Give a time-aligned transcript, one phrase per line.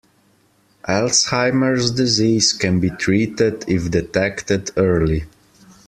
[0.89, 5.25] Alzheimer’s disease can be treated if detected early.